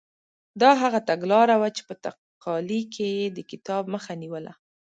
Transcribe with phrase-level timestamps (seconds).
[0.61, 4.53] دا هغه تګلاره وه چې په تقالي کې یې د کتاب مخه نیوله.